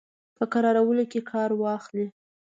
[0.37, 2.07] په کرارولو کې کار واخلي.